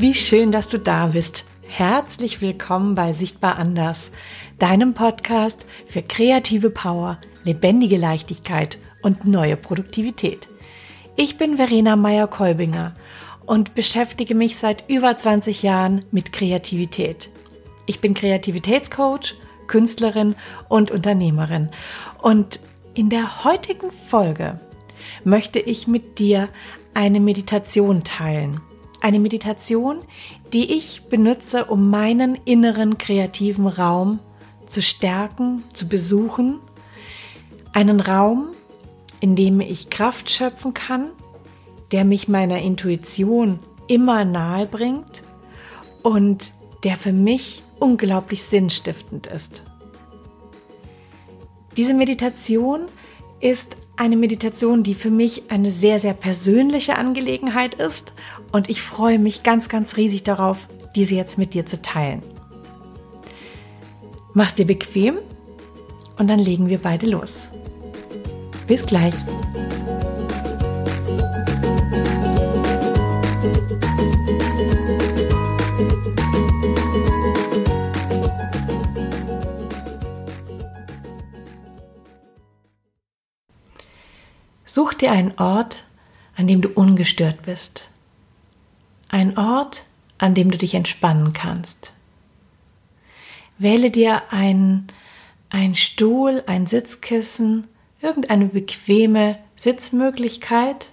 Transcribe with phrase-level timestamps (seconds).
[0.00, 1.44] Wie schön, dass du da bist.
[1.66, 4.12] Herzlich willkommen bei Sichtbar Anders,
[4.60, 10.48] deinem Podcast für kreative Power, lebendige Leichtigkeit und neue Produktivität.
[11.16, 12.94] Ich bin Verena Meyer-Kolbinger
[13.44, 17.28] und beschäftige mich seit über 20 Jahren mit Kreativität.
[17.86, 19.34] Ich bin Kreativitätscoach,
[19.66, 20.36] Künstlerin
[20.68, 21.70] und Unternehmerin.
[22.22, 22.60] Und
[22.94, 24.60] in der heutigen Folge
[25.24, 26.48] möchte ich mit dir
[26.94, 28.60] eine Meditation teilen.
[29.00, 29.98] Eine Meditation,
[30.52, 34.18] die ich benutze, um meinen inneren kreativen Raum
[34.66, 36.60] zu stärken, zu besuchen.
[37.72, 38.50] Einen Raum,
[39.20, 41.10] in dem ich Kraft schöpfen kann,
[41.92, 45.22] der mich meiner Intuition immer nahe bringt
[46.02, 46.52] und
[46.84, 49.62] der für mich unglaublich sinnstiftend ist.
[51.76, 52.88] Diese Meditation
[53.40, 58.12] ist eine Meditation, die für mich eine sehr, sehr persönliche Angelegenheit ist
[58.52, 62.22] und ich freue mich ganz, ganz riesig darauf, diese jetzt mit dir zu teilen.
[64.34, 65.18] Mach's dir bequem
[66.16, 67.48] und dann legen wir beide los.
[68.66, 69.14] Bis gleich.
[84.98, 85.84] Dir einen Ort,
[86.36, 87.88] an dem du ungestört bist.
[89.08, 89.84] Ein Ort,
[90.18, 91.92] an dem du dich entspannen kannst.
[93.58, 94.86] Wähle dir ein,
[95.50, 97.66] ein Stuhl, ein Sitzkissen,
[98.00, 100.86] irgendeine bequeme Sitzmöglichkeit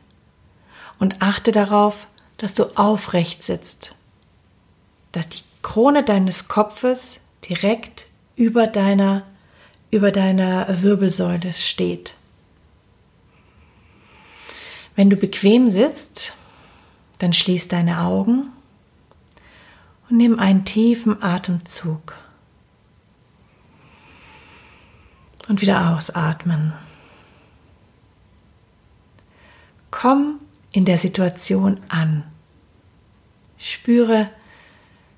[1.00, 3.96] und achte darauf, dass du aufrecht sitzt,
[5.12, 9.24] dass die Krone deines Kopfes direkt über deiner,
[9.92, 12.16] über deiner Wirbelsäule steht.
[14.96, 16.34] Wenn du bequem sitzt,
[17.20, 18.50] dann schließ deine Augen
[20.10, 22.16] und nimm einen tiefen Atemzug.
[25.48, 26.74] Und wieder ausatmen.
[29.92, 30.40] Komm
[30.72, 32.24] in der Situation an.
[33.58, 34.30] Spüre,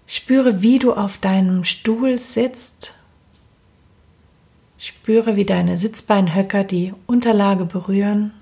[0.06, 2.94] spüre, wie du auf deinem Stuhl sitzt.
[4.78, 8.34] Spüre, wie deine Sitzbeinhöcker die Unterlage berühren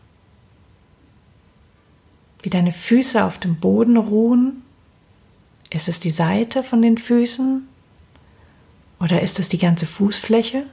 [2.46, 4.62] wie deine Füße auf dem Boden ruhen?
[5.72, 7.68] Ist es die Seite von den Füßen
[9.00, 10.68] oder ist es die ganze Fußfläche?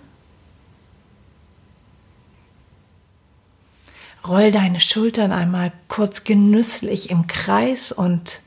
[4.28, 8.42] Roll deine Schultern einmal kurz genüsslich im Kreis und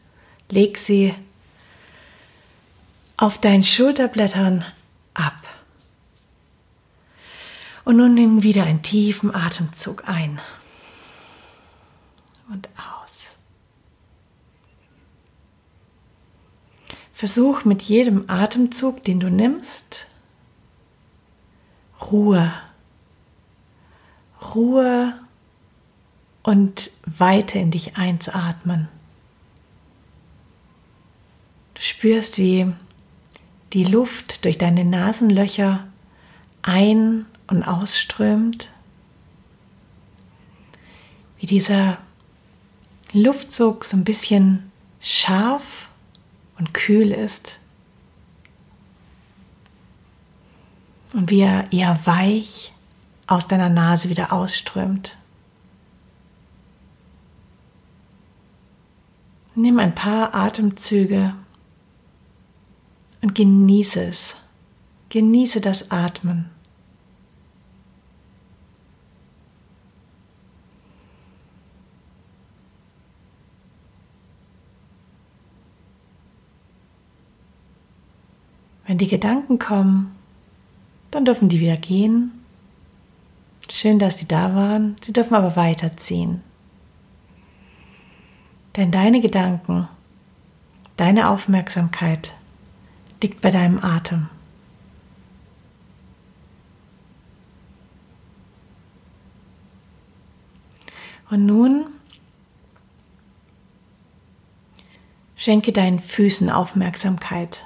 [0.52, 1.16] leg sie
[3.18, 4.66] auf deinen Schulterblättern
[5.16, 5.34] ab.
[7.86, 10.40] Und nun nimm wieder einen tiefen Atemzug ein
[12.50, 12.95] und aus.
[17.16, 20.08] Versuch mit jedem Atemzug, den du nimmst,
[22.12, 22.52] Ruhe,
[24.54, 25.18] Ruhe
[26.44, 28.90] und Weite in dich einzuatmen.
[31.76, 32.74] Du spürst, wie
[33.72, 35.88] die Luft durch deine Nasenlöcher
[36.64, 38.74] ein- und ausströmt,
[41.38, 41.98] wie dieser
[43.14, 45.88] Luftzug so ein bisschen scharf
[46.58, 47.60] und kühl ist.
[51.14, 52.74] Und wie er eher weich
[53.28, 55.18] aus deiner Nase wieder ausströmt.
[59.56, 61.34] Nimm ein paar Atemzüge
[63.22, 64.36] und genieße es.
[65.10, 66.55] Genieße das Atmen.
[78.88, 80.16] Wenn die Gedanken kommen,
[81.12, 82.32] dann dürfen die wieder gehen.
[83.70, 84.96] Schön, dass sie da waren.
[85.02, 86.42] Sie dürfen aber weiterziehen.
[88.76, 89.88] Denn deine Gedanken,
[90.98, 92.34] deine Aufmerksamkeit
[93.22, 94.30] liegt bei deinem Atem.
[101.30, 101.88] Und nun
[105.36, 107.66] schenke deinen Füßen Aufmerksamkeit.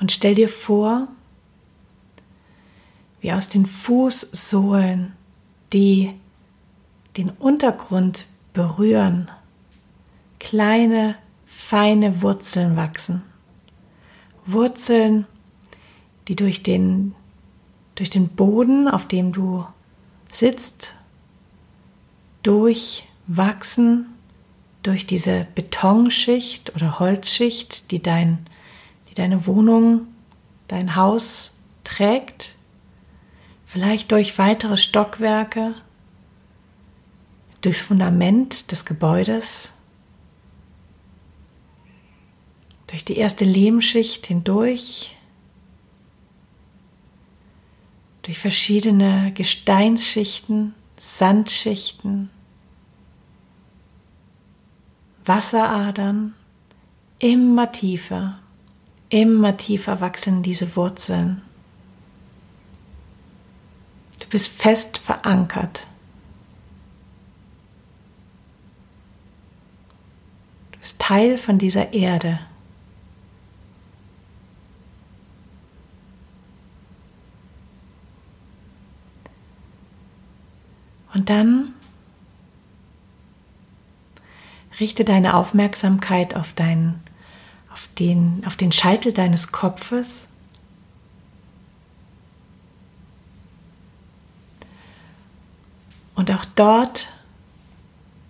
[0.00, 1.08] Und stell dir vor,
[3.20, 5.12] wie aus den Fußsohlen,
[5.72, 6.14] die
[7.16, 9.30] den Untergrund berühren,
[10.40, 13.22] kleine, feine Wurzeln wachsen.
[14.46, 15.26] Wurzeln,
[16.28, 17.14] die durch den,
[17.94, 19.66] durch den Boden, auf dem du
[20.30, 20.94] sitzt,
[22.42, 24.06] durchwachsen
[24.82, 28.46] durch diese Betonschicht oder Holzschicht, die, dein,
[29.14, 30.08] die deine Wohnung,
[30.66, 32.56] dein Haus trägt,
[33.64, 35.74] vielleicht durch weitere Stockwerke,
[37.60, 39.72] durchs Fundament des Gebäudes,
[42.88, 45.16] durch die erste Lehmschicht hindurch,
[48.22, 52.30] durch verschiedene Gesteinsschichten, Sandschichten,
[55.24, 56.34] Wasseradern,
[57.18, 58.40] immer tiefer,
[59.08, 61.42] immer tiefer wachsen diese Wurzeln.
[64.20, 65.86] Du bist fest verankert.
[70.72, 72.40] Du bist Teil von dieser Erde.
[81.14, 81.72] Und dann
[84.80, 87.03] richte deine Aufmerksamkeit auf, deinen,
[87.74, 90.28] auf, den, auf den Scheitel deines Kopfes.
[96.14, 97.08] Und auch dort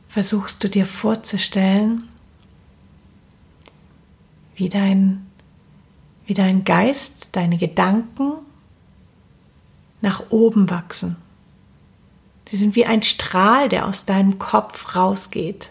[0.08, 2.08] versuchst du dir vorzustellen,
[4.56, 5.26] wie dein,
[6.24, 8.32] wie dein Geist, deine Gedanken
[10.00, 11.16] nach oben wachsen.
[12.48, 15.68] Sie sind wie ein Strahl, der aus deinem Kopf rausgeht.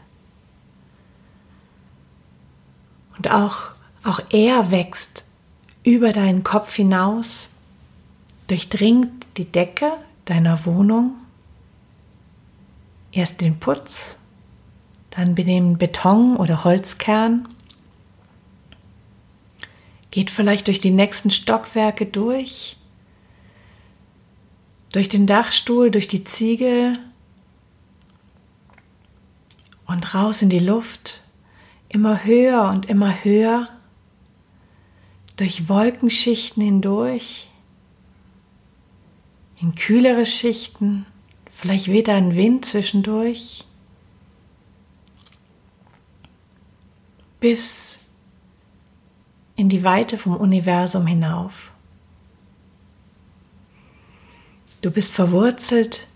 [3.17, 3.69] Und auch,
[4.03, 5.23] auch er wächst
[5.83, 7.49] über deinen Kopf hinaus,
[8.47, 9.91] durchdringt die Decke
[10.25, 11.15] deiner Wohnung,
[13.11, 14.17] erst den Putz,
[15.11, 17.47] dann den Beton- oder Holzkern,
[20.11, 22.77] geht vielleicht durch die nächsten Stockwerke durch,
[24.91, 26.99] durch den Dachstuhl, durch die Ziegel.
[29.87, 31.23] Und raus in die Luft
[31.93, 33.69] immer höher und immer höher
[35.37, 37.49] durch Wolkenschichten hindurch,
[39.61, 41.05] in kühlere Schichten,
[41.49, 43.63] vielleicht weht ein Wind zwischendurch,
[47.39, 47.99] bis
[49.55, 51.71] in die Weite vom Universum hinauf.
[54.81, 56.07] Du bist verwurzelt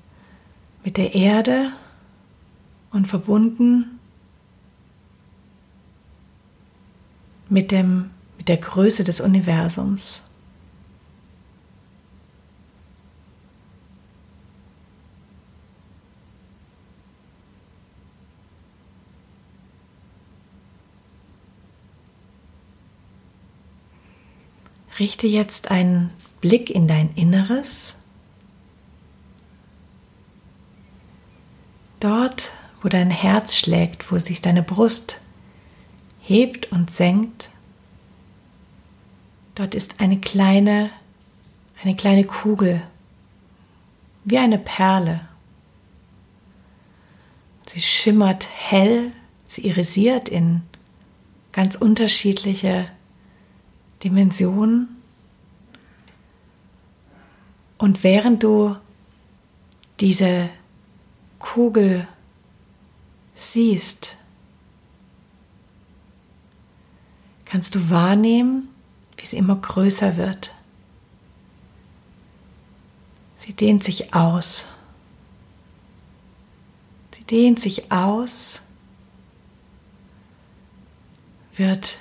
[0.84, 1.72] mit der Erde
[2.92, 3.97] und verbunden
[7.50, 10.22] mit, dem, mit der Größe des Universums.
[25.00, 26.10] Richte jetzt einen
[26.42, 27.94] Blick in dein Inneres.
[32.00, 32.52] Dort,
[32.82, 35.20] wo dein Herz schlägt, wo sich deine Brust
[36.28, 37.50] hebt und senkt.
[39.56, 40.90] Dort ist eine kleine,
[41.82, 42.84] eine kleine Kugel,
[44.26, 45.22] wie eine Perle.
[47.66, 49.14] Sie schimmert hell,
[49.48, 50.64] sie irisiert in
[51.54, 52.90] ganz unterschiedliche
[54.04, 55.02] Dimensionen.
[57.78, 58.76] Und während du
[60.02, 60.50] diese
[61.40, 62.08] Kugel
[63.34, 64.17] siehst,
[67.50, 68.68] kannst du wahrnehmen,
[69.18, 70.54] wie sie immer größer wird.
[73.38, 74.68] Sie dehnt sich aus.
[77.16, 78.64] Sie dehnt sich aus,
[81.56, 82.00] wird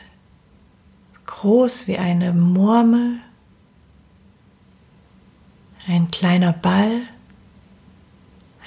[1.25, 3.21] groß wie eine Murmel,
[5.87, 7.03] ein kleiner Ball,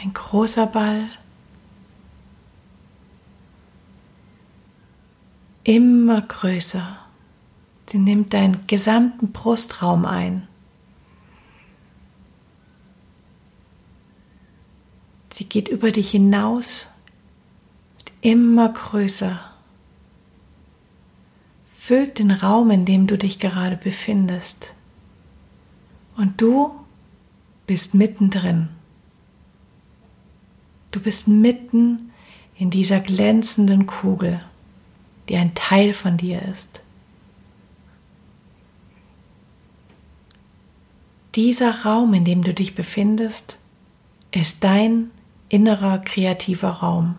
[0.01, 1.03] ein großer Ball.
[5.63, 6.97] Immer größer.
[7.89, 10.47] Sie nimmt deinen gesamten Brustraum ein.
[15.33, 16.91] Sie geht über dich hinaus,
[17.97, 19.39] wird immer größer.
[21.65, 24.75] Füllt den Raum, in dem du dich gerade befindest.
[26.15, 26.71] Und du
[27.65, 28.69] bist mittendrin.
[30.91, 32.11] Du bist mitten
[32.55, 34.43] in dieser glänzenden Kugel
[35.29, 36.81] die ein Teil von dir ist.
[41.35, 43.59] Dieser Raum, in dem du dich befindest,
[44.31, 45.11] ist dein
[45.47, 47.15] innerer kreativer Raum.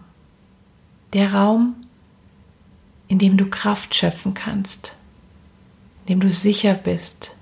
[1.12, 1.76] Der Raum,
[3.08, 4.96] in dem du Kraft schöpfen kannst,
[6.02, 7.34] in dem du sicher bist,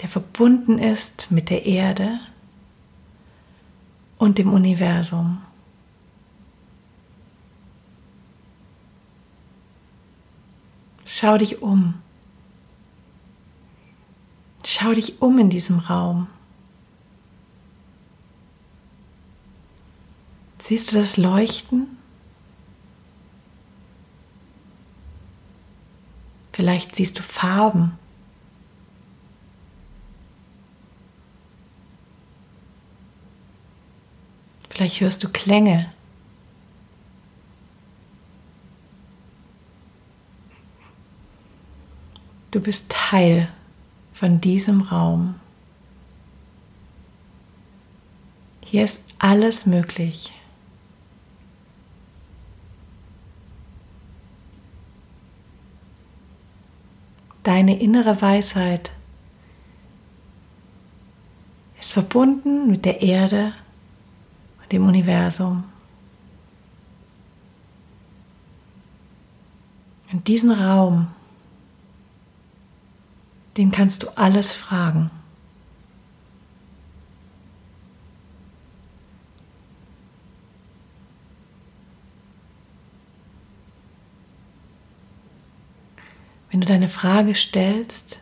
[0.00, 2.18] der verbunden ist mit der Erde
[4.18, 5.40] und dem Universum.
[11.22, 11.94] Schau dich um.
[14.64, 16.26] Schau dich um in diesem Raum.
[20.58, 21.96] Siehst du das Leuchten?
[26.50, 27.96] Vielleicht siehst du Farben.
[34.70, 35.92] Vielleicht hörst du Klänge.
[42.52, 43.48] Du bist Teil
[44.12, 45.36] von diesem Raum.
[48.66, 50.30] Hier ist alles möglich.
[57.42, 58.90] Deine innere Weisheit
[61.80, 63.54] ist verbunden mit der Erde
[64.60, 65.64] und dem Universum.
[70.12, 71.08] Und diesen Raum,
[73.56, 75.10] den kannst du alles fragen.
[86.50, 88.20] Wenn du deine Frage stellst,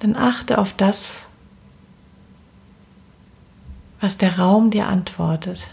[0.00, 1.26] dann achte auf das,
[4.00, 5.68] was der Raum dir antwortet.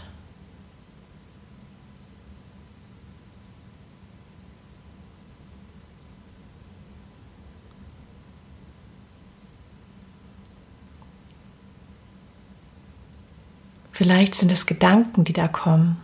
[14.04, 15.96] Vielleicht sind es Gedanken, die da kommen.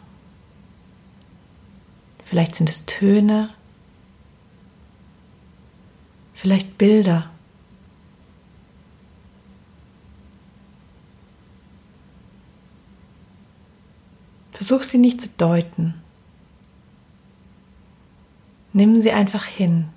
[2.24, 3.50] Vielleicht sind es Töne,
[6.32, 7.28] vielleicht Bilder.
[14.50, 16.00] Versuch sie nicht zu deuten.
[18.72, 19.90] Nimm sie einfach hin.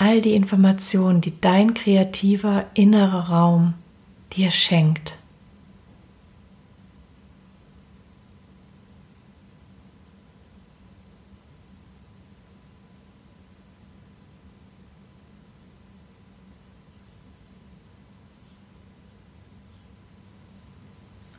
[0.00, 3.74] All die Informationen, die dein kreativer innerer Raum
[4.32, 5.18] dir schenkt.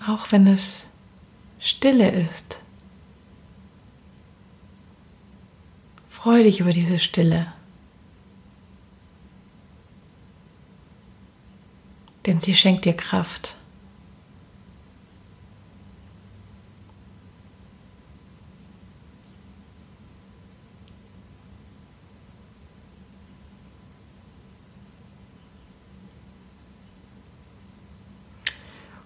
[0.10, 0.88] auch wenn es
[1.60, 2.60] stille ist.
[6.08, 7.54] Freu dich über diese Stille.
[12.39, 13.58] Denn sie schenkt dir Kraft.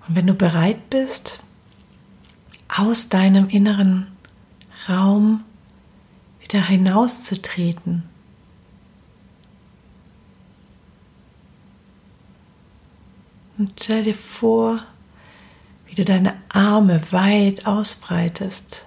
[0.07, 1.39] Und wenn du bereit bist,
[2.67, 4.15] aus deinem inneren
[4.87, 5.43] Raum
[6.39, 8.03] wieder hinauszutreten,
[13.63, 14.84] und stell dir vor,
[15.86, 18.86] wie du deine Arme weit ausbreitest.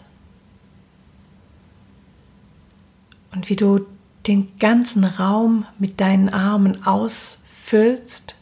[3.32, 3.86] Und wie du
[4.26, 8.36] den ganzen Raum mit deinen Armen ausfüllst.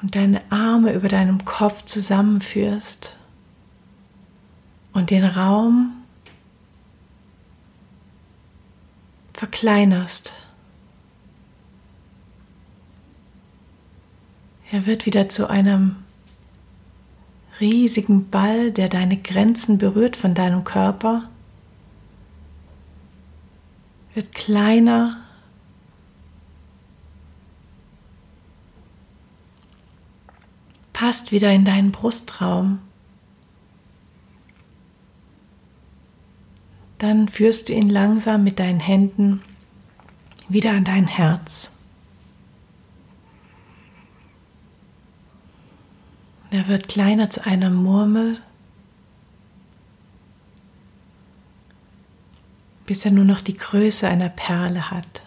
[0.00, 3.18] Und deine Arme über deinem Kopf zusammenführst.
[4.94, 5.92] Und den Raum
[9.34, 10.32] verkleinerst.
[14.70, 15.96] Er wird wieder zu einem
[17.60, 21.28] riesigen Ball, der deine Grenzen berührt von deinem Körper,
[24.14, 25.18] wird kleiner
[30.94, 32.78] passt wieder in deinen Brustraum.
[36.96, 39.42] Dann führst du ihn langsam mit deinen Händen
[40.48, 41.70] wieder an dein Herz.
[46.56, 48.38] Er wird kleiner zu einer Murmel,
[52.86, 55.22] bis er nur noch die Größe einer Perle hat.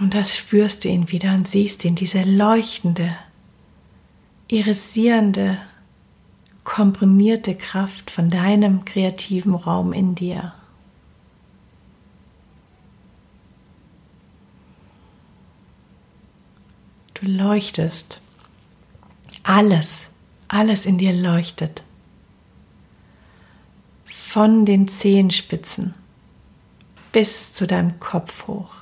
[0.00, 3.14] Und das spürst du ihn wieder und siehst ihn, diese leuchtende,
[4.48, 5.58] irisierende,
[6.64, 10.54] komprimierte Kraft von deinem kreativen Raum in dir.
[17.20, 18.20] Du leuchtest.
[19.42, 20.08] Alles,
[20.46, 21.82] alles in dir leuchtet.
[24.04, 25.94] Von den Zehenspitzen
[27.10, 28.74] bis zu deinem Kopf hoch.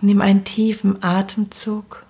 [0.00, 2.04] Nimm einen tiefen Atemzug,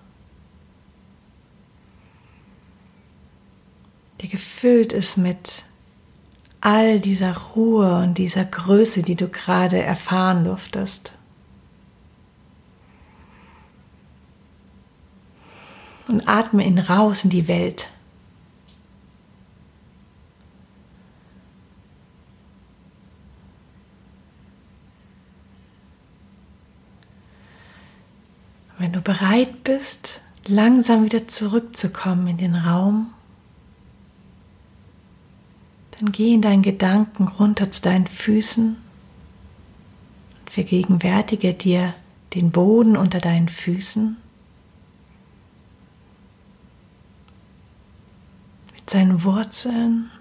[4.21, 5.63] der gefüllt ist mit
[6.65, 11.11] all dieser Ruhe und dieser Größe, die du gerade erfahren durftest.
[16.07, 17.87] Und atme ihn raus in die Welt.
[28.79, 33.13] Wenn du bereit bist, langsam wieder zurückzukommen in den Raum,
[35.99, 38.75] dann geh in deinen Gedanken runter zu deinen Füßen
[40.39, 41.93] und vergegenwärtige dir
[42.33, 44.17] den Boden unter deinen Füßen
[48.73, 50.11] mit seinen Wurzeln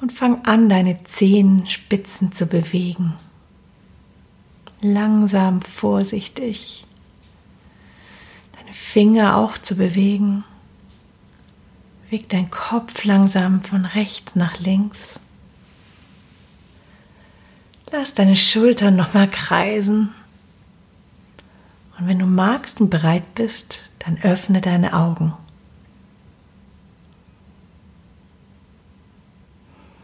[0.00, 3.14] und fang an, deine Zehenspitzen zu bewegen.
[4.80, 6.84] Langsam, vorsichtig.
[8.52, 10.44] Deine Finger auch zu bewegen.
[12.04, 15.20] Beweg deinen Kopf langsam von rechts nach links.
[17.90, 20.14] Lass deine Schultern nochmal kreisen.
[21.98, 25.32] Und wenn du magst und bereit bist, dann öffne deine Augen.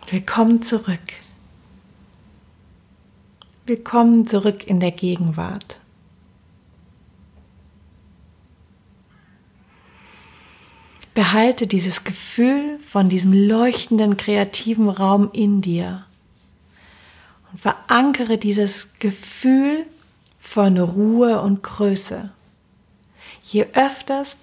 [0.08, 1.00] Willkommen zurück.
[3.66, 5.80] Willkommen zurück in der Gegenwart.
[11.14, 16.04] Behalte dieses Gefühl von diesem leuchtenden kreativen Raum in dir
[17.50, 19.86] und verankere dieses Gefühl
[20.38, 22.30] von Ruhe und Größe.
[23.42, 24.36] Je öfters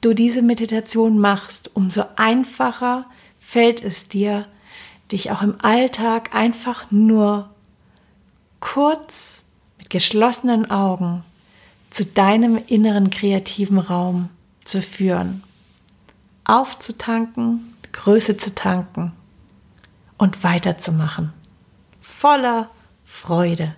[0.00, 3.06] du diese Meditation machst, umso einfacher
[3.40, 4.46] fällt es dir,
[5.10, 7.50] dich auch im Alltag einfach nur
[8.60, 9.42] kurz
[9.78, 11.24] mit geschlossenen Augen
[11.90, 14.28] zu deinem inneren kreativen Raum
[14.64, 15.42] zu führen
[16.46, 19.12] aufzutanken, Größe zu tanken
[20.16, 21.32] und weiterzumachen.
[22.00, 22.70] Voller
[23.04, 23.74] Freude.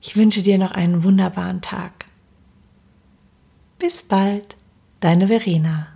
[0.00, 2.06] Ich wünsche dir noch einen wunderbaren Tag.
[3.78, 4.56] Bis bald,
[5.00, 5.88] deine Verena.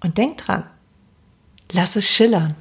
[0.00, 0.64] Und denk dran,
[1.72, 2.54] lass es schillern.